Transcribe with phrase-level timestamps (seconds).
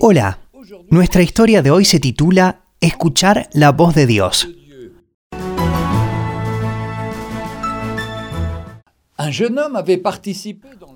[0.00, 0.40] Hola,
[0.90, 4.48] nuestra historia de hoy se titula Escuchar la voz de Dios.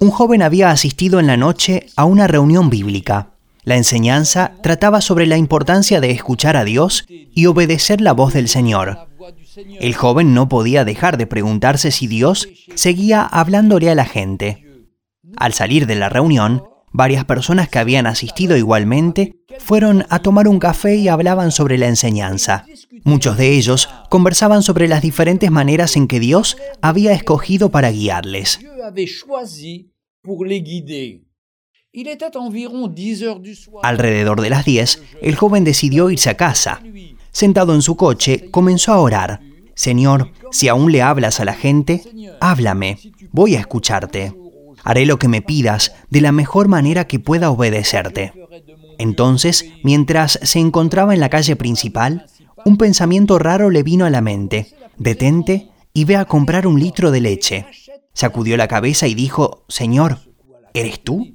[0.01, 3.31] Un joven había asistido en la noche a una reunión bíblica.
[3.65, 8.49] La enseñanza trataba sobre la importancia de escuchar a Dios y obedecer la voz del
[8.49, 9.09] Señor.
[9.81, 14.67] El joven no podía dejar de preguntarse si Dios seguía hablándole a la gente.
[15.37, 20.59] Al salir de la reunión, varias personas que habían asistido igualmente fueron a tomar un
[20.59, 22.65] café y hablaban sobre la enseñanza.
[23.05, 28.61] Muchos de ellos conversaban sobre las diferentes maneras en que Dios había escogido para guiarles.
[33.83, 36.83] Alrededor de las 10, el joven decidió irse a casa.
[37.33, 39.41] Sentado en su coche, comenzó a orar.
[39.75, 42.03] Señor, si aún le hablas a la gente,
[42.41, 42.99] háblame,
[43.31, 44.35] voy a escucharte.
[44.85, 48.33] Haré lo que me pidas de la mejor manera que pueda obedecerte.
[48.99, 52.27] Entonces, mientras se encontraba en la calle principal,
[52.65, 54.75] un pensamiento raro le vino a la mente.
[54.97, 57.67] Detente y ve a comprar un litro de leche.
[58.15, 60.19] Sacudió la cabeza y dijo, Señor,
[60.75, 61.35] ¿eres tú?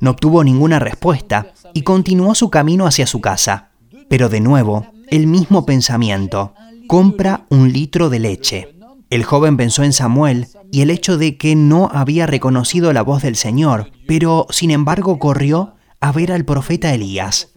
[0.00, 3.70] No obtuvo ninguna respuesta y continuó su camino hacia su casa.
[4.08, 6.54] Pero de nuevo, el mismo pensamiento.
[6.88, 8.75] Compra un litro de leche.
[9.08, 13.22] El joven pensó en Samuel y el hecho de que no había reconocido la voz
[13.22, 17.52] del Señor, pero sin embargo corrió a ver al profeta Elías.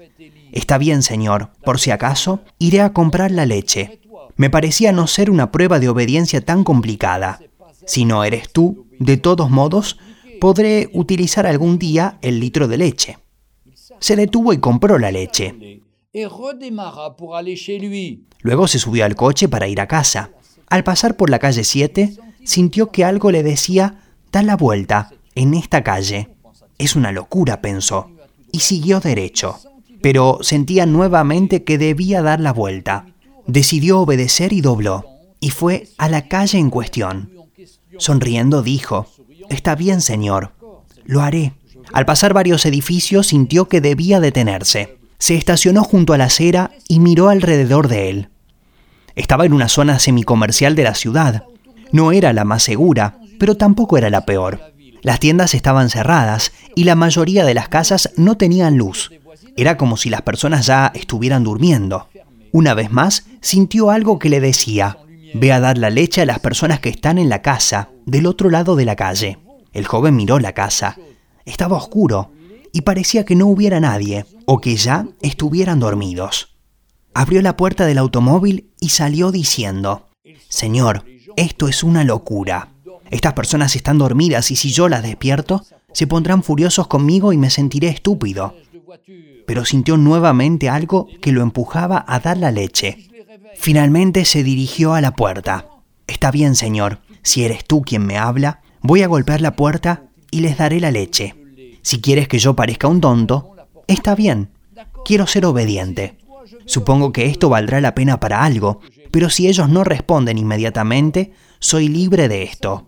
[0.52, 4.02] Está bien, Señor, por si acaso, iré a comprar la leche.
[4.36, 7.40] Me parecía no ser una prueba de obediencia tan complicada.
[7.86, 9.98] Si no eres tú, de todos modos,
[10.40, 13.18] podré utilizar algún día el litro de leche.
[14.00, 15.82] Se detuvo y compró la leche.
[18.42, 20.32] Luego se subió al coche para ir a casa.
[20.70, 25.54] Al pasar por la calle 7, sintió que algo le decía, da la vuelta, en
[25.54, 26.30] esta calle.
[26.78, 28.12] Es una locura, pensó,
[28.52, 29.60] y siguió derecho.
[30.02, 33.08] Pero sentía nuevamente que debía dar la vuelta.
[33.48, 35.06] Decidió obedecer y dobló,
[35.40, 37.32] y fue a la calle en cuestión.
[37.98, 39.08] Sonriendo dijo,
[39.50, 40.54] Está bien, señor,
[41.06, 41.54] lo haré.
[41.92, 44.98] Al pasar varios edificios sintió que debía detenerse.
[45.18, 48.30] Se estacionó junto a la acera y miró alrededor de él.
[49.20, 51.44] Estaba en una zona semicomercial de la ciudad.
[51.92, 54.62] No era la más segura, pero tampoco era la peor.
[55.02, 59.12] Las tiendas estaban cerradas y la mayoría de las casas no tenían luz.
[59.58, 62.08] Era como si las personas ya estuvieran durmiendo.
[62.54, 65.00] Una vez más, sintió algo que le decía,
[65.34, 68.50] ve a dar la leche a las personas que están en la casa, del otro
[68.50, 69.38] lado de la calle.
[69.74, 70.98] El joven miró la casa.
[71.44, 72.32] Estaba oscuro
[72.72, 76.56] y parecía que no hubiera nadie o que ya estuvieran dormidos
[77.14, 80.08] abrió la puerta del automóvil y salió diciendo,
[80.48, 81.06] Señor,
[81.36, 82.70] esto es una locura.
[83.10, 87.50] Estas personas están dormidas y si yo las despierto, se pondrán furiosos conmigo y me
[87.50, 88.56] sentiré estúpido.
[89.46, 93.10] Pero sintió nuevamente algo que lo empujaba a dar la leche.
[93.56, 95.68] Finalmente se dirigió a la puerta.
[96.08, 100.42] Está bien, Señor, si eres tú quien me habla, voy a golpear la puerta y
[100.42, 101.36] les daré la leche.
[101.82, 103.56] Si quieres que yo parezca un tonto,
[103.88, 104.50] está bien,
[105.04, 106.18] quiero ser obediente.
[106.66, 111.88] Supongo que esto valdrá la pena para algo, pero si ellos no responden inmediatamente, soy
[111.88, 112.86] libre de esto.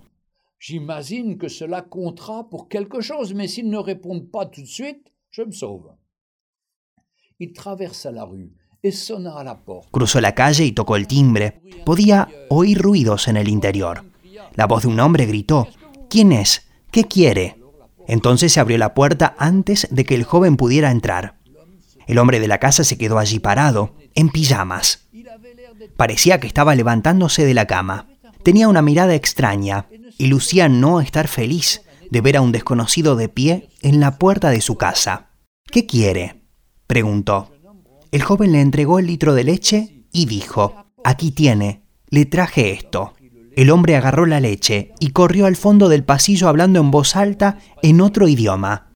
[0.60, 5.12] J'imagine que cela comptera pour quelque chose, mais s'ils ne répondent pas tout de suite,
[5.32, 5.96] je me sauve.
[7.40, 9.90] Il traversa la rue et sonna à la porte.
[9.92, 11.62] Cruzó la calle y tocó el timbre.
[11.84, 14.04] Podía oír ruidos en el interior.
[14.54, 15.68] La voz de un hombre gritó,
[16.10, 16.70] ¿Quién es?
[16.92, 17.58] ¿Qué quiere?
[18.08, 21.41] Entonces se abrió la puerta antes de que el joven pudiera entrar.
[22.12, 25.08] El hombre de la casa se quedó allí parado, en pijamas.
[25.96, 28.10] Parecía que estaba levantándose de la cama.
[28.44, 33.30] Tenía una mirada extraña y lucía no estar feliz de ver a un desconocido de
[33.30, 35.30] pie en la puerta de su casa.
[35.72, 36.42] ¿Qué quiere?
[36.86, 37.54] preguntó.
[38.12, 43.14] El joven le entregó el litro de leche y dijo, Aquí tiene, le traje esto.
[43.56, 47.60] El hombre agarró la leche y corrió al fondo del pasillo hablando en voz alta
[47.82, 48.91] en otro idioma.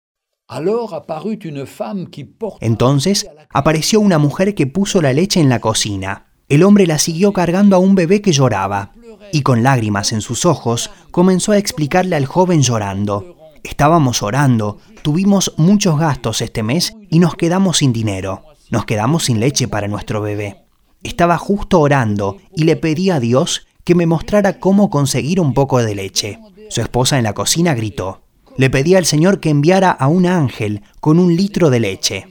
[2.62, 6.28] Entonces apareció una mujer que puso la leche en la cocina.
[6.50, 8.92] El hombre la siguió cargando a un bebé que lloraba,
[9.32, 13.36] y con lágrimas en sus ojos comenzó a explicarle al joven llorando.
[13.64, 18.44] Estábamos orando, tuvimos muchos gastos este mes y nos quedamos sin dinero.
[18.70, 20.66] Nos quedamos sin leche para nuestro bebé.
[21.02, 25.82] Estaba justo orando y le pedí a Dios que me mostrara cómo conseguir un poco
[25.84, 26.40] de leche.
[26.70, 28.25] Su esposa en la cocina gritó,
[28.58, 32.28] le pedí al Señor que enviara a un ángel con un litro de leche.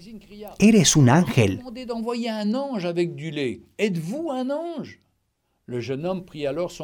[0.59, 1.63] ¿Eres un ángel?